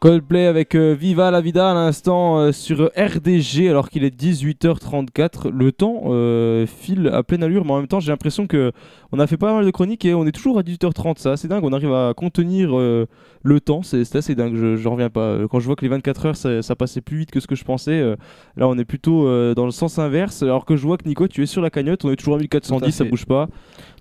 Coldplay 0.00 0.46
avec 0.46 0.76
euh, 0.76 0.96
Viva 0.98 1.30
la 1.30 1.42
Vida 1.42 1.72
à 1.72 1.74
l'instant 1.74 2.38
euh, 2.38 2.52
sur 2.52 2.90
RDG 2.96 3.68
alors 3.68 3.90
qu'il 3.90 4.02
est 4.02 4.18
18h34. 4.18 5.50
Le 5.50 5.72
temps 5.72 6.04
euh, 6.06 6.64
file 6.64 7.10
à 7.12 7.22
pleine 7.22 7.42
allure, 7.42 7.66
mais 7.66 7.72
en 7.72 7.76
même 7.76 7.86
temps 7.86 8.00
j'ai 8.00 8.10
l'impression 8.10 8.46
que 8.46 8.72
on 9.12 9.18
a 9.18 9.26
fait 9.26 9.36
pas 9.36 9.52
mal 9.52 9.66
de 9.66 9.70
chroniques 9.70 10.06
et 10.06 10.14
on 10.14 10.26
est 10.26 10.32
toujours 10.32 10.58
à 10.58 10.62
18h30. 10.62 11.16
C'est 11.18 11.28
assez 11.28 11.48
dingue, 11.48 11.64
on 11.64 11.74
arrive 11.74 11.92
à 11.92 12.14
contenir 12.16 12.70
le 12.74 13.60
temps, 13.60 13.82
c'est 13.82 14.16
assez 14.16 14.34
dingue, 14.34 14.56
je, 14.56 14.76
je 14.76 14.88
reviens 14.88 15.10
pas. 15.10 15.46
Quand 15.50 15.60
je 15.60 15.66
vois 15.66 15.76
que 15.76 15.82
les 15.82 15.90
24 15.90 16.26
heures 16.26 16.36
ça, 16.36 16.62
ça 16.62 16.76
passait 16.76 17.02
plus 17.02 17.18
vite 17.18 17.30
que 17.30 17.40
ce 17.40 17.46
que 17.46 17.56
je 17.56 17.64
pensais, 17.64 18.00
là 18.56 18.68
on 18.68 18.78
est 18.78 18.84
plutôt 18.86 19.24
dans 19.54 19.66
le 19.66 19.70
sens 19.72 19.98
inverse. 19.98 20.42
Alors 20.44 20.64
que 20.64 20.76
je 20.76 20.86
vois 20.86 20.96
que 20.96 21.06
Nico, 21.06 21.28
tu 21.28 21.42
es 21.42 21.46
sur 21.46 21.60
la 21.60 21.68
cagnotte, 21.68 22.04
on 22.06 22.10
est 22.10 22.16
toujours 22.16 22.36
à 22.36 22.38
1410, 22.38 22.92
ça 22.92 23.04
bouge 23.04 23.26
pas. 23.26 23.48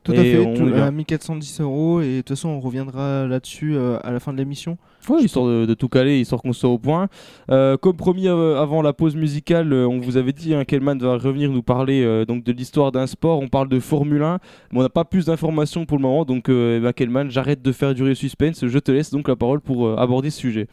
Tout 0.04 0.14
à 0.14 0.24
fait, 0.24 0.40
on 0.40 0.74
à 0.74 0.92
1410 0.92 1.62
euros 1.62 2.02
et 2.02 2.18
de 2.18 2.18
toute 2.18 2.30
façon 2.30 2.50
on 2.50 2.60
reviendra 2.60 3.28
là-dessus 3.28 3.78
à 3.78 4.12
la 4.12 4.20
fin 4.20 4.34
de 4.34 4.38
l'émission. 4.38 4.78
Oui, 5.08 5.24
histoire 5.24 5.48
de, 5.48 5.74
tout 5.74 5.88
caler, 5.88 6.20
histoire 6.20 6.42
qu'on 6.42 6.54
soit 6.54 6.70
au 6.70 6.78
point. 6.78 7.08
Euh, 7.50 7.78
comme 7.78 7.96
promis 7.96 8.28
euh, 8.28 8.62
avant 8.62 8.82
la 8.82 8.94
pause 8.94 9.16
musicale, 9.16 9.72
euh, 9.72 9.88
on 9.88 10.00
vous 10.00 10.18
avait 10.18 10.34
dit 10.34 10.54
hein, 10.54 10.66
qu'Elman 10.66 11.00
va 11.00 11.18
revenir 11.18 11.50
nous 11.52 11.64
parler 11.64 12.26
donc 12.26 12.44
de 12.44 12.52
l'histoire 12.52 12.92
d'un 12.92 13.08
sport. 13.08 13.40
On 13.40 13.48
parle 13.48 13.70
de 13.70 13.80
Formule 13.80 14.22
1, 14.22 14.40
mais 14.72 14.80
on 14.80 14.82
n'a 14.82 14.90
pas 14.90 15.06
plus 15.06 15.26
d'informations 15.26 15.86
pour 15.86 15.98
le 15.98 16.04
moment. 16.04 16.26
Donc, 16.26 16.46
eh 16.50 16.80
ben, 16.80 16.94
Kelman, 16.94 17.30
j'arrête 17.30 17.62
de 17.62 17.72
faire 17.72 17.94
durer 17.94 18.10
le 18.10 18.16
suspense. 18.16 18.66
Je 18.68 18.80
te 18.80 18.92
laisse 18.92 19.12
donc 19.12 19.28
la 19.28 19.36
parole 19.36 19.62
pour 19.62 20.00
aborder 20.00 20.30
ce 20.30 20.40
sujet. 20.40 20.68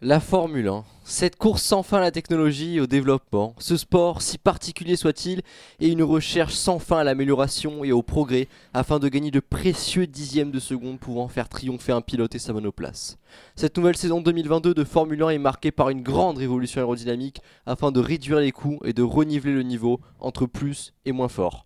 La 0.00 0.20
Formule 0.20 0.68
1, 0.68 0.84
cette 1.10 1.36
course 1.36 1.62
sans 1.62 1.82
fin 1.82 1.96
à 1.96 2.02
la 2.02 2.10
technologie 2.10 2.76
et 2.76 2.80
au 2.80 2.86
développement, 2.86 3.54
ce 3.58 3.78
sport, 3.78 4.20
si 4.20 4.36
particulier 4.36 4.94
soit-il, 4.94 5.40
est 5.80 5.88
une 5.88 6.02
recherche 6.02 6.52
sans 6.52 6.78
fin 6.78 6.98
à 6.98 7.04
l'amélioration 7.04 7.82
et 7.82 7.92
au 7.92 8.02
progrès 8.02 8.46
afin 8.74 8.98
de 8.98 9.08
gagner 9.08 9.30
de 9.30 9.40
précieux 9.40 10.06
dixièmes 10.06 10.50
de 10.50 10.60
seconde 10.60 11.00
pouvant 11.00 11.26
faire 11.26 11.48
triompher 11.48 11.92
un 11.92 12.02
pilote 12.02 12.34
et 12.34 12.38
sa 12.38 12.52
monoplace. 12.52 13.16
Cette 13.56 13.78
nouvelle 13.78 13.96
saison 13.96 14.20
2022 14.20 14.74
de 14.74 14.84
Formule 14.84 15.22
1 15.22 15.30
est 15.30 15.38
marquée 15.38 15.70
par 15.70 15.88
une 15.88 16.02
grande 16.02 16.36
révolution 16.36 16.82
aérodynamique 16.82 17.40
afin 17.64 17.90
de 17.90 18.00
réduire 18.00 18.40
les 18.40 18.52
coûts 18.52 18.78
et 18.84 18.92
de 18.92 19.02
reniveler 19.02 19.54
le 19.54 19.62
niveau 19.62 20.00
entre 20.20 20.44
plus 20.44 20.92
et 21.06 21.12
moins 21.12 21.28
fort. 21.28 21.64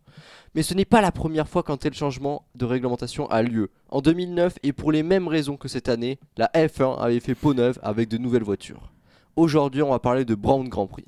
Mais 0.55 0.63
ce 0.63 0.75
n'est 0.75 0.85
pas 0.85 1.01
la 1.01 1.11
première 1.11 1.49
fois 1.49 1.65
qu'un 1.65 1.79
tel 1.79 1.95
changement 1.95 2.45
de 2.55 2.65
réglementation 2.65 3.29
a 3.29 3.43
lieu. 3.43 3.71
En 3.89 4.03
2009, 4.03 4.55
et 4.63 4.73
pour 4.73 4.93
les 4.93 5.03
mêmes 5.03 5.27
raisons 5.27 5.57
que 5.57 5.67
cette 5.67 5.89
année, 5.89 6.21
la 6.37 6.49
F1 6.55 7.01
avait 7.01 7.19
fait 7.19 7.35
peau 7.35 7.55
neuve 7.55 7.81
avec 7.83 8.09
de 8.09 8.19
nouvelles 8.19 8.45
voitures. 8.45 8.92
Aujourd'hui, 9.35 9.83
on 9.83 9.91
va 9.91 9.99
parler 9.99 10.27
de 10.27 10.35
Brown 10.35 10.69
Grand 10.69 10.87
Prix. 10.87 11.07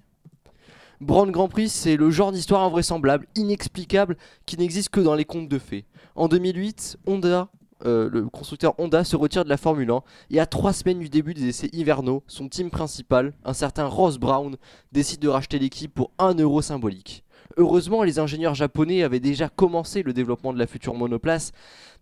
Brown 1.01 1.31
Grand 1.31 1.49
Prix, 1.49 1.69
c'est 1.69 1.97
le 1.97 2.11
genre 2.11 2.33
d'histoire 2.33 2.63
invraisemblable, 2.63 3.27
inexplicable, 3.35 4.17
qui 4.47 4.57
n'existe 4.57 4.89
que 4.89 5.01
dans 5.01 5.15
les 5.15 5.27
contes 5.27 5.49
de 5.49 5.59
fées. 5.59 5.85
En 6.15 6.29
2008, 6.29 6.99
Honda 7.07 7.49
euh, 7.85 8.09
le 8.11 8.29
constructeur 8.29 8.75
Honda 8.79 9.05
se 9.05 9.17
retire 9.17 9.45
de 9.45 9.49
la 9.49 9.57
Formule 9.57 9.91
1 9.91 10.03
et 10.31 10.41
à 10.41 10.47
trois 10.47 10.73
semaines 10.73 10.99
du 10.99 11.09
début 11.09 11.35
des 11.35 11.49
essais 11.49 11.69
hivernaux, 11.73 12.23
son 12.27 12.49
team 12.49 12.71
principal, 12.71 13.35
un 13.45 13.53
certain 13.53 13.87
Ross 13.87 14.19
Brown, 14.19 14.57
décide 14.93 15.21
de 15.21 15.29
racheter 15.29 15.59
l'équipe 15.59 15.93
pour 15.93 16.11
1 16.19 16.35
euro 16.35 16.63
symbolique. 16.63 17.25
Heureusement, 17.57 18.03
les 18.03 18.19
ingénieurs 18.19 18.55
japonais 18.55 19.03
avaient 19.03 19.21
déjà 19.21 19.49
commencé 19.49 20.03
le 20.03 20.13
développement 20.13 20.53
de 20.53 20.59
la 20.59 20.67
future 20.67 20.95
monoplace, 20.95 21.53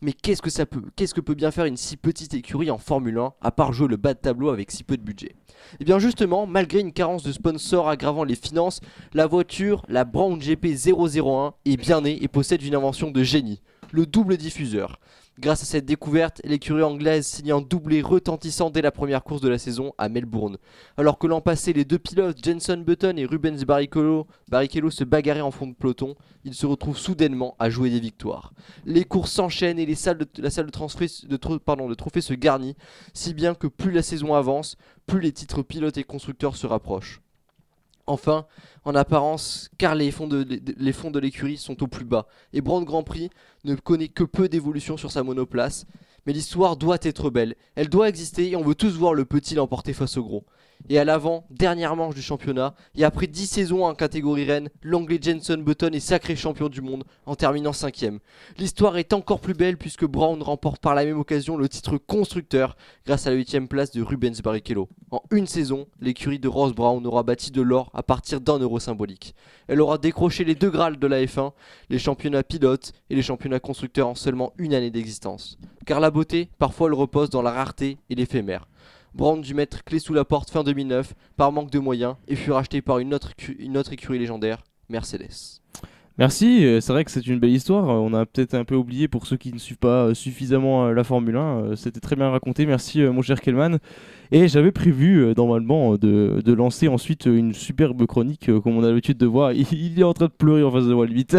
mais 0.00 0.12
qu'est-ce 0.12 0.40
que 0.40 0.64
peut, 0.64 0.82
qu'est-ce 0.96 1.14
que 1.14 1.20
peut 1.20 1.34
bien 1.34 1.50
faire 1.50 1.66
une 1.66 1.76
si 1.76 1.96
petite 1.96 2.34
écurie 2.34 2.70
en 2.70 2.78
Formule 2.78 3.18
1 3.18 3.34
à 3.40 3.50
part 3.50 3.72
jouer 3.72 3.88
le 3.88 3.96
bas 3.96 4.14
de 4.14 4.18
tableau 4.18 4.50
avec 4.50 4.70
si 4.70 4.84
peu 4.84 4.96
de 4.96 5.02
budget? 5.02 5.34
Et 5.74 5.76
eh 5.80 5.84
bien 5.84 5.98
justement, 5.98 6.46
malgré 6.46 6.80
une 6.80 6.92
carence 6.92 7.22
de 7.22 7.32
sponsors 7.32 7.88
aggravant 7.88 8.24
les 8.24 8.34
finances, 8.34 8.80
la 9.14 9.26
voiture, 9.26 9.84
la 9.88 10.04
Brown 10.04 10.38
GP 10.38 10.68
001, 10.74 11.54
est 11.64 11.76
bien 11.76 12.00
née 12.00 12.22
et 12.22 12.28
possède 12.28 12.62
une 12.62 12.74
invention 12.74 13.10
de 13.10 13.22
génie, 13.22 13.62
le 13.92 14.06
double 14.06 14.36
diffuseur. 14.38 14.98
Grâce 15.42 15.62
à 15.62 15.66
cette 15.66 15.86
découverte, 15.86 16.40
l'écurie 16.44 16.84
anglaise 16.84 17.26
signe 17.26 17.50
un 17.50 17.60
doublé 17.60 18.00
retentissant 18.00 18.70
dès 18.70 18.80
la 18.80 18.92
première 18.92 19.24
course 19.24 19.40
de 19.40 19.48
la 19.48 19.58
saison 19.58 19.92
à 19.98 20.08
Melbourne. 20.08 20.56
Alors 20.96 21.18
que 21.18 21.26
l'an 21.26 21.40
passé, 21.40 21.72
les 21.72 21.84
deux 21.84 21.98
pilotes, 21.98 22.38
Jenson 22.40 22.76
Button 22.86 23.16
et 23.16 23.26
Rubens 23.26 23.64
Barrichello, 23.64 24.28
se 24.90 25.02
bagarraient 25.02 25.40
en 25.40 25.50
fond 25.50 25.66
de 25.66 25.74
peloton, 25.74 26.14
ils 26.44 26.54
se 26.54 26.64
retrouvent 26.64 26.96
soudainement 26.96 27.56
à 27.58 27.70
jouer 27.70 27.90
des 27.90 27.98
victoires. 27.98 28.52
Les 28.84 29.04
courses 29.04 29.32
s'enchaînent 29.32 29.80
et 29.80 29.86
la 29.86 29.96
salle 29.96 30.18
de, 30.18 31.94
trophée 31.96 32.20
se 32.20 32.34
garnit, 32.34 32.76
si 33.12 33.34
bien 33.34 33.56
que 33.56 33.66
plus 33.66 33.90
la 33.90 34.02
saison 34.02 34.34
avance, 34.34 34.76
plus 35.06 35.18
les 35.18 35.32
titres 35.32 35.62
pilotes 35.62 35.96
et 35.96 36.04
constructeurs 36.04 36.54
se 36.54 36.68
rapprochent. 36.68 37.20
Enfin, 38.06 38.46
en 38.84 38.94
apparence, 38.94 39.70
car 39.78 39.94
les 39.94 40.10
fonds 40.10 40.26
de, 40.26 41.18
l'écurie 41.20 41.56
sont 41.56 41.82
au 41.82 41.86
plus 41.86 42.04
bas, 42.04 42.26
et 42.52 42.60
Brand 42.60 42.84
Grand 42.84 43.04
Prix 43.04 43.30
ne 43.64 43.76
connaît 43.76 44.08
que 44.08 44.24
peu 44.24 44.48
d'évolution 44.48 44.96
sur 44.96 45.12
sa 45.12 45.22
monoplace, 45.22 45.86
mais 46.26 46.32
l'histoire 46.32 46.76
doit 46.76 46.98
être 47.02 47.30
belle, 47.30 47.54
elle 47.74 47.88
doit 47.88 48.08
exister 48.08 48.50
et 48.50 48.56
on 48.56 48.62
veut 48.62 48.74
tous 48.74 48.96
voir 48.96 49.14
le 49.14 49.24
petit 49.24 49.54
l'emporter 49.54 49.92
face 49.92 50.16
au 50.16 50.24
gros. 50.24 50.44
Et 50.88 50.98
à 50.98 51.04
l'avant, 51.04 51.44
dernière 51.50 51.96
manche 51.96 52.14
du 52.14 52.22
championnat, 52.22 52.74
et 52.96 53.04
après 53.04 53.26
10 53.26 53.46
saisons 53.46 53.84
en 53.84 53.94
catégorie 53.94 54.44
reine, 54.44 54.68
l'anglais 54.82 55.18
Jenson 55.20 55.58
Button 55.58 55.90
est 55.92 56.00
sacré 56.00 56.36
champion 56.36 56.68
du 56.68 56.80
monde 56.80 57.04
en 57.26 57.34
terminant 57.34 57.72
5 57.72 57.92
L'histoire 58.58 58.96
est 58.96 59.12
encore 59.12 59.40
plus 59.40 59.54
belle 59.54 59.76
puisque 59.76 60.04
Brown 60.04 60.42
remporte 60.42 60.80
par 60.80 60.94
la 60.94 61.04
même 61.04 61.18
occasion 61.18 61.56
le 61.56 61.68
titre 61.68 61.98
constructeur 61.98 62.76
grâce 63.06 63.26
à 63.26 63.30
la 63.30 63.36
8 63.36 63.68
place 63.68 63.92
de 63.92 64.02
Rubens 64.02 64.40
Barrichello. 64.42 64.88
En 65.10 65.22
une 65.30 65.46
saison, 65.46 65.86
l'écurie 66.00 66.38
de 66.38 66.48
Ross 66.48 66.72
Brown 66.72 67.06
aura 67.06 67.22
bâti 67.22 67.50
de 67.50 67.62
l'or 67.62 67.90
à 67.94 68.02
partir 68.02 68.40
d'un 68.40 68.58
euro 68.58 68.80
symbolique. 68.80 69.34
Elle 69.68 69.80
aura 69.80 69.98
décroché 69.98 70.44
les 70.44 70.54
deux 70.54 70.70
grâles 70.70 70.98
de 70.98 71.06
la 71.06 71.22
F1, 71.24 71.52
les 71.90 71.98
championnats 71.98 72.42
pilotes 72.42 72.92
et 73.10 73.14
les 73.14 73.22
championnats 73.22 73.60
constructeurs 73.60 74.08
en 74.08 74.14
seulement 74.14 74.52
une 74.58 74.74
année 74.74 74.90
d'existence. 74.90 75.58
Car 75.86 76.00
la 76.00 76.10
beauté, 76.10 76.48
parfois 76.58 76.88
elle 76.88 76.94
repose 76.94 77.30
dans 77.30 77.42
la 77.42 77.52
rareté 77.52 77.98
et 78.10 78.14
l'éphémère. 78.14 78.66
Brown 79.14 79.40
dut 79.40 79.54
mettre 79.54 79.84
clé 79.84 79.98
sous 79.98 80.14
la 80.14 80.24
porte 80.24 80.50
fin 80.50 80.64
2009 80.64 81.14
par 81.36 81.52
manque 81.52 81.70
de 81.70 81.78
moyens 81.78 82.16
et 82.28 82.36
fut 82.36 82.52
racheté 82.52 82.82
par 82.82 82.98
une 82.98 83.14
autre, 83.14 83.32
une 83.58 83.76
autre 83.76 83.92
écurie 83.92 84.18
légendaire, 84.18 84.62
Mercedes. 84.88 85.60
Merci, 86.18 86.66
euh, 86.66 86.80
c'est 86.80 86.92
vrai 86.92 87.04
que 87.04 87.10
c'est 87.10 87.26
une 87.26 87.38
belle 87.38 87.50
histoire. 87.50 87.88
Euh, 87.88 87.94
on 87.94 88.12
a 88.12 88.26
peut-être 88.26 88.54
un 88.54 88.64
peu 88.64 88.74
oublié 88.74 89.08
pour 89.08 89.26
ceux 89.26 89.38
qui 89.38 89.52
ne 89.52 89.58
suivent 89.58 89.78
pas 89.78 90.08
euh, 90.08 90.14
suffisamment 90.14 90.90
la 90.90 91.04
Formule 91.04 91.36
1. 91.36 91.76
C'était 91.76 92.00
très 92.00 92.16
bien 92.16 92.30
raconté. 92.30 92.66
Merci, 92.66 93.00
mon 93.00 93.22
cher 93.22 93.40
Kellman. 93.40 93.78
Et 94.34 94.48
j'avais 94.48 94.72
prévu 94.72 95.26
normalement 95.36 95.96
de, 95.96 96.40
de, 96.42 96.52
lancer 96.54 96.88
ensuite 96.88 97.26
une 97.26 97.52
superbe 97.52 98.06
chronique 98.06 98.50
comme 98.64 98.78
on 98.78 98.82
a 98.82 98.88
l'habitude 98.88 99.18
de 99.18 99.26
voir. 99.26 99.52
Il, 99.72 100.00
est 100.00 100.04
en 100.04 100.14
train 100.14 100.24
de 100.24 100.30
pleurer 100.30 100.62
en 100.62 100.70
face 100.70 100.86
de 100.86 100.94
moi, 100.94 101.04
vite. 101.04 101.36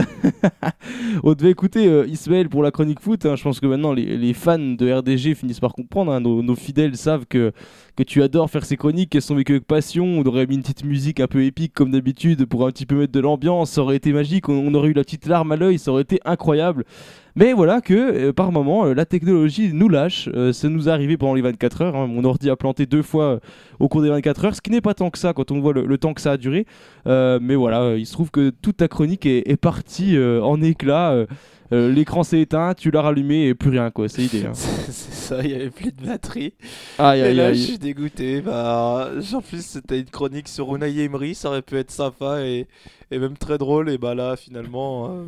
on 1.24 1.34
devait 1.34 1.50
écouter 1.50 2.04
Ismaël 2.08 2.50
pour 2.50 2.62
la 2.62 2.70
chronique 2.70 3.00
foot. 3.00 3.26
Hein. 3.26 3.36
Je 3.36 3.42
pense 3.42 3.60
que 3.60 3.66
maintenant 3.66 3.94
les, 3.94 4.16
les, 4.16 4.34
fans 4.34 4.60
de 4.60 4.92
RDG 4.92 5.34
finissent 5.34 5.60
par 5.60 5.74
comprendre. 5.74 6.12
Hein. 6.12 6.20
Nos, 6.20 6.44
nos, 6.44 6.56
fidèles 6.56 6.96
savent 6.96 7.26
que, 7.26 7.52
que 7.96 8.04
tu 8.04 8.22
adores 8.22 8.52
faire 8.52 8.64
ces 8.64 8.78
chroniques, 8.78 9.10
qu'elles 9.10 9.24
sont 9.24 9.34
vécues 9.34 9.54
avec 9.54 9.66
passion. 9.66 10.06
On 10.06 10.24
aurait 10.24 10.46
mis 10.46 10.54
une 10.54 10.62
petite 10.62 10.86
musique 10.86 11.20
un 11.20 11.28
peu 11.28 11.44
épique 11.46 11.74
comme 11.74 11.90
d'habitude 11.90 12.46
pour 12.46 12.68
un 12.68 12.70
petit 12.70 12.86
peu 12.86 13.00
mettre 13.00 13.14
de 13.14 13.20
l'ambiance. 13.22 13.72
Ça 13.72 13.82
aurait 13.82 13.96
été 13.96 14.14
magique. 14.14 14.50
On, 14.50 14.68
on 14.68 14.74
aurait 14.76 14.90
eu 14.90 14.94
la 14.94 15.04
petite 15.04 15.26
larme 15.26 15.52
à 15.52 15.56
l'œil, 15.56 15.80
ça 15.80 15.92
aurait 15.92 16.04
été 16.04 16.20
incroyable. 16.26 16.86
Mais 17.36 17.54
voilà 17.54 17.82
que 17.82 17.94
euh, 17.94 18.34
par 18.34 18.52
moment, 18.52 18.86
euh, 18.86 18.94
la 18.94 19.06
technologie 19.06 19.72
nous 19.74 19.90
lâche. 19.90 20.30
Euh, 20.34 20.54
ça 20.54 20.70
nous 20.70 20.88
est 20.88 20.92
arrivé 20.92 21.18
pendant 21.18 21.34
les 21.34 21.42
24 21.42 21.82
heures. 21.82 21.96
Hein. 21.96 22.08
Mon 22.08 22.24
ordi 22.26 22.50
a 22.50 22.56
planté 22.56 22.86
deux 22.86 23.02
fois 23.02 23.40
au 23.80 23.88
cours 23.88 24.02
des 24.02 24.10
24 24.10 24.46
heures, 24.46 24.56
ce 24.56 24.62
qui 24.62 24.70
n'est 24.70 24.82
pas 24.82 24.94
tant 24.94 25.10
que 25.10 25.18
ça 25.18 25.34
quand 25.34 25.52
on 25.52 25.60
voit 25.60 25.74
le, 25.74 25.98
temps 25.98 26.14
que 26.14 26.22
ça 26.22 26.34
a 26.34 26.38
duré. 26.38 26.66
mais 27.06 27.56
voilà, 27.56 27.96
il 27.96 28.06
se 28.06 28.14
trouve 28.14 28.32
que 28.32 28.50
toute 28.50 28.78
ta 28.78 28.88
chronique 28.88 29.26
est, 29.26 29.58
partie 29.58 30.18
en 30.18 30.62
éclats. 30.62 31.26
L'écran 31.72 32.24
s'est 32.24 32.42
éteint, 32.42 32.76
tu 32.76 32.92
l'as 32.92 33.02
rallumé 33.02 33.48
et 33.48 33.56
plus 33.56 33.72
rien 33.72 33.90
quoi, 33.90 34.08
c'est 34.08 34.22
l'idée. 34.22 34.46
Hein. 34.46 34.52
c'est 34.54 34.92
ça, 34.92 35.42
il 35.42 35.50
n'y 35.50 35.56
avait 35.56 35.72
plus 35.72 35.92
de 35.92 36.06
batterie. 36.06 36.54
Aïe, 37.00 37.22
aïe, 37.22 37.36
là, 37.36 37.52
je 37.52 37.60
suis 37.60 37.78
dégoûté. 37.80 38.42
Bah, 38.42 39.10
en 39.34 39.42
plus, 39.42 39.66
c'était 39.66 40.00
une 40.00 40.10
chronique 40.10 40.48
sur 40.48 40.76
Unai 40.76 41.04
Emery, 41.04 41.34
ça 41.34 41.50
aurait 41.50 41.64
pu 41.64 41.78
être 41.78 41.92
sympa 41.92 42.42
et, 42.42 42.68
et 43.10 43.18
même 43.18 43.38
très 43.38 43.58
drôle. 43.58 43.90
Et 43.90 43.98
bah 43.98 44.14
là, 44.14 44.36
finalement. 44.36 45.26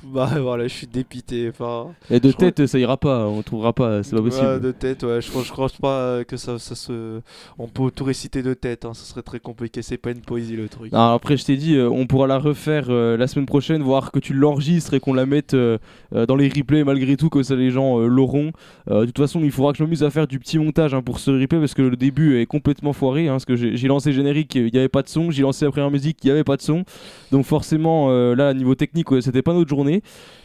Bah 0.04 0.30
voilà, 0.40 0.66
je 0.66 0.74
suis 0.74 0.86
dépité. 0.86 1.48
Enfin, 1.50 1.88
et 2.10 2.20
de 2.20 2.32
tête, 2.32 2.66
ça 2.66 2.78
ira 2.78 2.96
pas, 2.96 3.26
on 3.26 3.42
trouvera 3.42 3.72
pas, 3.72 4.02
c'est 4.02 4.16
pas 4.16 4.22
possible. 4.22 4.60
de 4.60 4.72
tête, 4.72 5.02
ouais, 5.02 5.20
je, 5.20 5.30
je 5.30 5.52
crois 5.52 5.68
pas 5.80 6.24
que 6.24 6.36
ça, 6.36 6.58
ça 6.58 6.74
se. 6.74 7.20
On 7.58 7.68
peut 7.68 7.90
tout 7.90 8.04
réciter 8.04 8.42
de 8.42 8.54
tête, 8.54 8.84
hein, 8.84 8.94
ça 8.94 9.04
serait 9.04 9.22
très 9.22 9.40
compliqué, 9.40 9.82
c'est 9.82 9.98
pas 9.98 10.10
une 10.10 10.20
poésie 10.20 10.56
le 10.56 10.68
truc. 10.68 10.92
Alors 10.92 11.12
après, 11.12 11.36
je 11.36 11.44
t'ai 11.44 11.56
dit, 11.56 11.76
euh, 11.76 11.88
on 11.88 12.06
pourra 12.06 12.26
la 12.26 12.38
refaire 12.38 12.86
euh, 12.88 13.16
la 13.16 13.26
semaine 13.26 13.46
prochaine, 13.46 13.82
voir 13.82 14.10
que 14.10 14.18
tu 14.18 14.32
l'enregistres 14.32 14.94
et 14.94 15.00
qu'on 15.00 15.12
la 15.12 15.26
mette 15.26 15.54
euh, 15.54 15.78
dans 16.12 16.36
les 16.36 16.48
replays 16.48 16.84
malgré 16.84 17.16
tout, 17.16 17.28
que 17.28 17.42
ça 17.42 17.54
les 17.54 17.70
gens 17.70 17.98
l'auront. 17.98 18.52
de 18.88 19.04
toute 19.04 19.18
façon, 19.18 19.40
il 19.42 19.50
faudra 19.50 19.72
que 19.72 19.78
je 19.78 19.84
m'amuse 19.84 20.02
à 20.02 20.10
faire 20.10 20.26
du 20.26 20.38
petit 20.38 20.58
montage 20.58 20.94
hein, 20.94 21.02
pour 21.02 21.18
ce 21.18 21.30
replay 21.30 21.58
parce 21.58 21.74
que 21.74 21.82
le 21.82 21.96
début 21.96 22.40
est 22.40 22.46
complètement 22.46 22.92
foiré. 22.92 23.28
Hein, 23.28 23.32
parce 23.32 23.44
que 23.44 23.56
j'ai 23.56 23.88
lancé 23.88 24.12
générique, 24.12 24.54
il 24.54 24.70
n'y 24.72 24.78
avait 24.78 24.88
pas 24.88 25.02
de 25.02 25.08
son, 25.08 25.30
j'ai 25.30 25.42
lancé 25.42 25.64
la 25.64 25.70
première 25.70 25.90
musique, 25.90 26.18
il 26.22 26.28
n'y 26.28 26.32
avait 26.32 26.44
pas 26.44 26.56
de 26.56 26.62
son. 26.62 26.84
Donc 27.32 27.44
forcément, 27.44 28.10
là, 28.34 28.54
niveau 28.54 28.74
technique, 28.74 29.08
c'était 29.20 29.42
pas 29.42 29.52
notre 29.52 29.68
journée. 29.68 29.89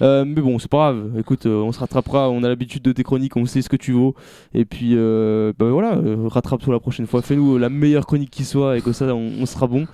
Euh, 0.02 0.26
mais 0.26 0.42
bon, 0.42 0.60
c'est 0.60 0.70
pas 0.70 0.92
grave. 0.92 1.12
Écoute, 1.20 1.46
euh, 1.46 1.62
on 1.62 1.72
se 1.72 1.80
rattrapera. 1.80 2.30
On 2.30 2.44
a 2.44 2.50
l'habitude 2.50 2.82
de 2.82 2.92
tes 2.92 3.04
chroniques, 3.04 3.36
on 3.38 3.46
sait 3.46 3.62
ce 3.62 3.70
que 3.70 3.76
tu 3.76 3.92
vaux. 3.92 4.16
Et 4.54 4.66
puis, 4.66 4.92
euh, 4.94 5.54
bah 5.58 5.70
voilà, 5.70 6.00
rattrape-toi 6.28 6.74
la 6.74 6.80
prochaine 6.80 7.08
fois. 7.08 7.22
Fais-nous 7.22 7.58
la 7.58 7.70
meilleure 7.70 8.06
chronique 8.06 8.32
qui 8.32 8.46
soit 8.46 8.78
et 8.78 8.82
que 8.82 8.92
ça, 8.92 9.06
on, 9.14 9.46
sera 9.46 9.68
bon. 9.68 9.86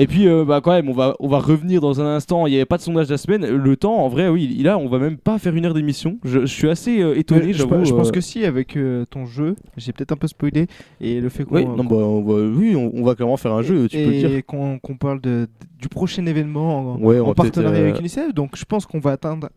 Et 0.00 0.06
puis, 0.06 0.26
euh, 0.26 0.44
bah, 0.44 0.60
quand 0.62 0.72
même, 0.72 0.88
on 0.88 0.92
va, 0.92 1.14
on 1.20 1.28
va 1.28 1.38
revenir 1.38 1.80
dans 1.80 2.00
un 2.00 2.16
instant. 2.16 2.46
Il 2.46 2.50
n'y 2.50 2.56
avait 2.56 2.64
pas 2.64 2.78
de 2.78 2.82
sondage 2.82 3.08
de 3.08 3.12
la 3.12 3.18
semaine. 3.18 3.46
Le 3.46 3.76
temps, 3.76 3.98
en 3.98 4.08
vrai, 4.08 4.28
oui, 4.28 4.48
là, 4.62 4.78
on 4.78 4.88
va 4.88 4.98
même 4.98 5.18
pas 5.18 5.38
faire 5.38 5.54
une 5.54 5.66
heure 5.66 5.74
d'émission. 5.74 6.18
Je, 6.24 6.46
suis 6.46 6.68
assez 6.68 7.02
euh, 7.02 7.18
étonné, 7.18 7.52
je, 7.52 7.58
je, 7.58 7.94
pense 7.94 8.10
que 8.10 8.20
si, 8.20 8.44
avec 8.44 8.78
ton 9.10 9.26
jeu, 9.26 9.56
j'ai 9.76 9.92
peut-être 9.92 10.12
un 10.12 10.16
peu 10.16 10.26
spoilé. 10.26 10.66
Et 11.00 11.20
le 11.20 11.28
fait 11.28 11.44
qu'on. 11.44 11.56
Oui, 11.56 11.66
non, 11.66 11.84
bah, 11.84 11.96
on 11.96 12.22
va, 12.22 12.34
oui, 12.34 12.74
on, 12.74 13.04
va 13.04 13.14
clairement 13.14 13.36
faire 13.36 13.52
un 13.52 13.62
jeu, 13.62 13.88
tu 13.88 13.98
peux 13.98 14.04
le 14.04 14.10
dire. 14.10 14.34
Et 14.34 14.42
qu'on 14.42 14.78
parle 14.98 15.20
de, 15.20 15.46
du 15.80 15.88
prochain 15.88 16.24
événement 16.26 16.96
en, 16.96 17.20
en 17.20 17.34
partenariat 17.34 17.80
avec 17.80 18.00
UNICEF. 18.00 18.32
Donc, 18.34 18.56
je 18.56 18.64
pense 18.64 18.86
qu'on 18.86 19.00
va 19.00 19.12
atteindre 19.12 19.48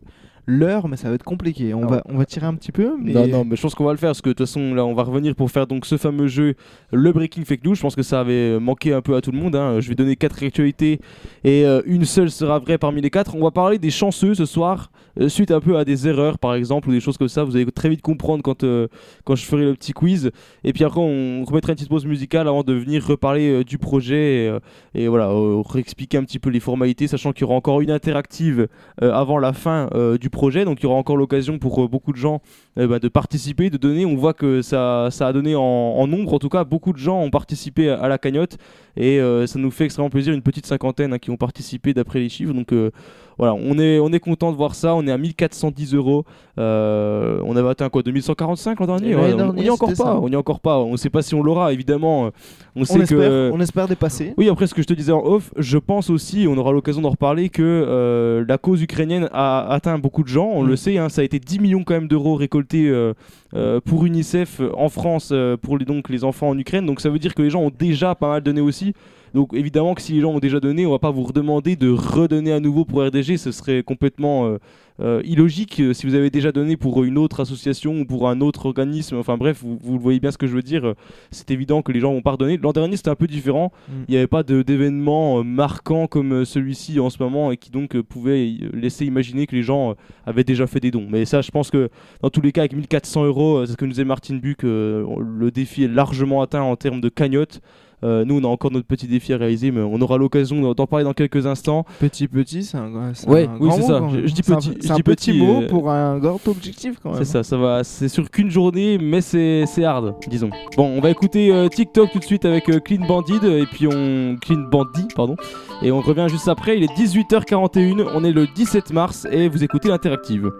l'heure, 0.46 0.88
mais 0.88 0.96
ça 0.96 1.08
va 1.08 1.14
être 1.14 1.24
compliqué. 1.24 1.74
On, 1.74 1.86
va, 1.86 2.02
on 2.06 2.16
va 2.16 2.24
tirer 2.26 2.46
un 2.46 2.54
petit 2.54 2.72
peu. 2.72 2.94
Mais... 3.00 3.12
Non, 3.12 3.26
non, 3.26 3.44
mais 3.44 3.56
je 3.56 3.62
pense 3.62 3.74
qu'on 3.74 3.84
va 3.84 3.92
le 3.92 3.98
faire 3.98 4.10
parce 4.10 4.20
que 4.20 4.28
de 4.28 4.34
toute 4.34 4.46
façon, 4.46 4.74
là, 4.74 4.84
on 4.84 4.94
va 4.94 5.02
revenir 5.02 5.34
pour 5.34 5.50
faire 5.50 5.66
donc 5.66 5.86
ce 5.86 5.96
fameux 5.96 6.26
jeu, 6.26 6.54
le 6.92 7.12
Breaking 7.12 7.44
Fake 7.44 7.64
News. 7.64 7.74
Je 7.74 7.80
pense 7.80 7.96
que 7.96 8.02
ça 8.02 8.20
avait 8.20 8.60
manqué 8.60 8.92
un 8.92 9.00
peu 9.00 9.16
à 9.16 9.20
tout 9.20 9.32
le 9.32 9.38
monde. 9.38 9.56
Hein. 9.56 9.80
Je 9.80 9.88
vais 9.88 9.94
donner 9.94 10.16
quatre 10.16 10.42
actualités 10.44 11.00
et 11.44 11.64
euh, 11.64 11.80
une 11.86 12.04
seule 12.04 12.30
sera 12.30 12.58
vraie 12.58 12.78
parmi 12.78 13.00
les 13.00 13.10
quatre. 13.10 13.34
On 13.34 13.42
va 13.42 13.50
parler 13.50 13.78
des 13.78 13.90
chanceux 13.90 14.34
ce 14.34 14.44
soir, 14.44 14.90
euh, 15.18 15.28
suite 15.28 15.50
un 15.50 15.60
peu 15.60 15.78
à 15.78 15.84
des 15.84 16.06
erreurs 16.08 16.38
par 16.38 16.54
exemple 16.54 16.90
ou 16.90 16.92
des 16.92 17.00
choses 17.00 17.16
comme 17.16 17.28
ça. 17.28 17.42
Vous 17.44 17.56
allez 17.56 17.64
très 17.72 17.88
vite 17.88 18.02
comprendre 18.02 18.42
quand, 18.42 18.64
euh, 18.64 18.88
quand 19.24 19.36
je 19.36 19.44
ferai 19.44 19.64
le 19.64 19.74
petit 19.74 19.92
quiz. 19.92 20.30
Et 20.62 20.72
puis 20.72 20.84
après, 20.84 21.00
on 21.00 21.44
remettra 21.44 21.72
une 21.72 21.76
petite 21.76 21.88
pause 21.88 22.04
musicale 22.04 22.48
avant 22.48 22.62
de 22.62 22.74
venir 22.74 23.06
reparler 23.06 23.64
du 23.64 23.78
projet 23.78 24.52
et, 24.94 25.02
et 25.04 25.08
voilà, 25.08 25.30
réexpliquer 25.66 26.18
un 26.18 26.24
petit 26.24 26.38
peu 26.38 26.50
les 26.50 26.60
formalités, 26.60 27.06
sachant 27.06 27.32
qu'il 27.32 27.42
y 27.42 27.44
aura 27.44 27.54
encore 27.54 27.80
une 27.80 27.90
interactive 27.90 28.68
avant 29.00 29.38
la 29.38 29.52
fin 29.52 29.88
du 30.20 30.28
projet. 30.28 30.33
Donc 30.34 30.80
il 30.80 30.82
y 30.82 30.86
aura 30.86 30.96
encore 30.96 31.16
l'occasion 31.16 31.58
pour 31.58 31.82
euh, 31.82 31.88
beaucoup 31.88 32.12
de 32.12 32.16
gens 32.16 32.42
eh 32.76 32.86
ben, 32.86 32.98
de 32.98 33.08
participer, 33.08 33.70
de 33.70 33.76
donner. 33.76 34.04
On 34.04 34.16
voit 34.16 34.34
que 34.34 34.62
ça, 34.62 35.08
ça 35.10 35.28
a 35.28 35.32
donné 35.32 35.54
en, 35.54 36.06
nombre, 36.06 36.34
en 36.34 36.38
tout 36.38 36.48
cas, 36.48 36.64
beaucoup 36.64 36.92
de 36.92 36.98
gens 36.98 37.20
ont 37.20 37.30
participé 37.30 37.88
à, 37.88 38.08
la 38.08 38.18
cagnotte. 38.18 38.58
Et 38.96 39.20
euh, 39.20 39.46
ça 39.46 39.58
nous 39.58 39.70
fait 39.70 39.84
extrêmement 39.86 40.10
plaisir, 40.10 40.34
une 40.34 40.42
petite 40.42 40.66
cinquantaine 40.66 41.14
hein, 41.14 41.18
qui 41.18 41.30
ont 41.30 41.36
participé 41.36 41.94
d'après 41.94 42.18
les 42.18 42.28
chiffres. 42.28 42.52
Donc 42.52 42.72
euh, 42.72 42.90
voilà, 43.38 43.54
on 43.54 43.78
est, 43.78 43.98
on 43.98 44.12
est 44.12 44.20
content 44.20 44.52
de 44.52 44.56
voir 44.56 44.74
ça. 44.74 44.94
On 44.94 45.06
est 45.06 45.12
à 45.12 45.18
1410 45.18 45.94
euros. 45.94 46.24
Euh, 46.56 47.40
on 47.44 47.56
avait 47.56 47.68
atteint 47.68 47.88
quoi 47.88 48.02
2145 48.02 48.78
l'an 48.80 48.86
dernier, 48.86 49.16
On 49.16 49.52
n'y 49.52 49.66
est 49.66 49.70
encore 49.70 49.92
pas. 49.92 50.18
On 50.20 50.28
n'y 50.28 50.36
encore 50.36 50.60
pas. 50.60 50.78
On 50.78 50.92
ne 50.92 50.96
sait 50.96 51.10
pas 51.10 51.22
si 51.22 51.34
on 51.34 51.42
l'aura, 51.42 51.72
évidemment. 51.72 52.30
On, 52.76 52.84
sait 52.84 53.00
espère, 53.00 53.18
que... 53.18 53.50
on 53.52 53.60
espère 53.60 53.88
dépasser. 53.88 54.34
Oui, 54.36 54.48
après 54.48 54.66
ce 54.66 54.74
que 54.74 54.82
je 54.82 54.86
te 54.86 54.94
disais 54.94 55.12
en 55.12 55.24
off, 55.24 55.52
je 55.56 55.78
pense 55.78 56.10
aussi, 56.10 56.46
on 56.48 56.56
aura 56.56 56.72
l'occasion 56.72 57.00
d'en 57.00 57.10
reparler, 57.10 57.48
que 57.48 57.62
euh, 57.62 58.44
la 58.48 58.58
cause 58.58 58.82
ukrainienne 58.82 59.28
a 59.32 59.66
atteint 59.68 59.98
beaucoup 59.98 60.22
de 60.22 60.28
gens. 60.28 60.50
On 60.52 60.62
le 60.62 60.74
mm. 60.74 60.76
sait, 60.76 60.98
hein, 60.98 61.08
ça 61.08 61.22
a 61.22 61.24
été 61.24 61.38
10 61.38 61.58
millions 61.60 61.84
quand 61.84 61.94
même 61.94 62.08
d'euros 62.08 62.36
récoltés 62.36 62.88
euh, 62.88 63.80
pour 63.84 64.04
UNICEF 64.04 64.60
en 64.76 64.88
France 64.88 65.32
pour 65.62 65.78
les, 65.78 65.84
donc, 65.84 66.08
les 66.08 66.24
enfants 66.24 66.48
en 66.48 66.58
Ukraine. 66.58 66.86
Donc 66.86 67.00
ça 67.00 67.10
veut 67.10 67.18
dire 67.18 67.34
que 67.34 67.42
les 67.42 67.50
gens 67.50 67.60
ont 67.60 67.72
déjà 67.76 68.14
pas 68.14 68.28
mal 68.28 68.42
donné 68.42 68.60
aussi. 68.60 68.94
Donc 69.34 69.52
évidemment 69.52 69.94
que 69.94 70.00
si 70.00 70.12
les 70.12 70.20
gens 70.20 70.30
ont 70.30 70.38
déjà 70.38 70.60
donné, 70.60 70.86
on 70.86 70.92
va 70.92 71.00
pas 71.00 71.10
vous 71.10 71.24
redemander 71.24 71.74
de 71.74 71.90
redonner 71.90 72.52
à 72.52 72.60
nouveau 72.60 72.84
pour 72.84 73.04
RDG, 73.04 73.36
ce 73.36 73.50
serait 73.50 73.82
complètement 73.82 74.46
euh, 74.46 74.58
euh, 75.00 75.22
illogique 75.24 75.80
euh, 75.80 75.92
si 75.92 76.06
vous 76.06 76.14
avez 76.14 76.30
déjà 76.30 76.52
donné 76.52 76.76
pour 76.76 77.02
une 77.02 77.18
autre 77.18 77.40
association 77.40 77.98
ou 77.98 78.04
pour 78.04 78.28
un 78.28 78.40
autre 78.40 78.66
organisme. 78.66 79.16
Enfin 79.16 79.36
bref, 79.36 79.58
vous, 79.60 79.76
vous 79.82 79.98
voyez 79.98 80.20
bien 80.20 80.30
ce 80.30 80.38
que 80.38 80.46
je 80.46 80.54
veux 80.54 80.62
dire. 80.62 80.94
C'est 81.32 81.50
évident 81.50 81.82
que 81.82 81.90
les 81.90 81.98
gens 81.98 82.12
vont 82.12 82.22
pas 82.22 82.30
redonner. 82.30 82.58
L'an 82.58 82.70
dernier 82.70 82.96
c'était 82.96 83.10
un 83.10 83.16
peu 83.16 83.26
différent. 83.26 83.72
Mm. 83.88 83.92
Il 84.06 84.12
n'y 84.12 84.18
avait 84.18 84.28
pas 84.28 84.44
d'événement 84.44 85.42
marquant 85.42 86.06
comme 86.06 86.44
celui-ci 86.44 87.00
en 87.00 87.10
ce 87.10 87.20
moment 87.20 87.50
et 87.50 87.56
qui 87.56 87.72
donc 87.72 88.00
pouvait 88.02 88.54
laisser 88.72 89.04
imaginer 89.04 89.48
que 89.48 89.56
les 89.56 89.64
gens 89.64 89.96
avaient 90.26 90.44
déjà 90.44 90.68
fait 90.68 90.78
des 90.78 90.92
dons. 90.92 91.08
Mais 91.10 91.24
ça, 91.24 91.40
je 91.40 91.50
pense 91.50 91.72
que 91.72 91.90
dans 92.22 92.30
tous 92.30 92.40
les 92.40 92.52
cas, 92.52 92.60
avec 92.60 92.72
1400 92.72 93.24
euros, 93.24 93.66
c'est 93.66 93.72
ce 93.72 93.76
que 93.76 93.84
nous 93.84 93.90
disait 93.90 94.04
Martine 94.04 94.38
Buc, 94.38 94.62
le 94.62 95.50
défi 95.52 95.82
est 95.82 95.88
largement 95.88 96.40
atteint 96.40 96.62
en 96.62 96.76
termes 96.76 97.00
de 97.00 97.08
cagnotte. 97.08 97.60
Euh, 98.04 98.24
nous, 98.24 98.38
on 98.38 98.44
a 98.44 98.48
encore 98.48 98.70
notre 98.70 98.86
petit 98.86 99.06
défi 99.06 99.32
à 99.32 99.38
réaliser, 99.38 99.70
mais 99.70 99.80
on 99.80 100.00
aura 100.00 100.18
l'occasion 100.18 100.74
d'en 100.74 100.86
parler 100.86 101.04
dans 101.04 101.14
quelques 101.14 101.46
instants. 101.46 101.84
Petit, 102.00 102.28
petit, 102.28 102.62
c'est 102.62 102.76
un, 102.76 102.92
ouais, 103.26 103.48
oui, 103.58 103.70
c'est 103.74 103.82
ça. 103.82 104.02
Je, 104.12 104.32
dis 104.32 104.42
petit. 104.42 104.76
C'est 104.80 104.90
un, 104.90 104.96
petit, 104.98 105.32
mot 105.32 105.62
euh, 105.62 105.68
pour 105.68 105.90
un 105.90 106.18
grand 106.18 106.46
objectif 106.46 106.96
quand 107.02 107.12
même. 107.12 107.18
C'est 107.18 107.30
ça, 107.30 107.42
ça 107.42 107.56
va. 107.56 107.82
C'est 107.82 108.08
sur 108.08 108.30
qu'une 108.30 108.50
journée, 108.50 108.98
mais 108.98 109.20
c'est 109.20 109.84
hard, 109.84 110.14
disons. 110.28 110.50
Bon, 110.76 110.86
on 110.86 111.00
va 111.00 111.10
écouter 111.10 111.50
euh, 111.50 111.68
TikTok 111.68 112.10
tout 112.12 112.18
de 112.18 112.24
suite 112.24 112.44
avec 112.44 112.64
Clean 112.84 113.06
Bandit 113.06 113.40
et 113.44 113.66
puis 113.66 113.86
on 113.86 114.36
Clean 114.40 114.60
Bandit, 114.70 115.08
pardon. 115.14 115.36
Et 115.82 115.90
on 115.90 116.00
revient 116.00 116.26
juste 116.28 116.48
après. 116.48 116.76
Il 116.76 116.84
est 116.84 116.94
18h41. 116.94 118.08
On 118.14 118.24
est 118.24 118.32
le 118.32 118.46
17 118.46 118.92
mars 118.92 119.26
et 119.30 119.48
vous 119.48 119.64
écoutez 119.64 119.88
l'interactive. 119.88 120.50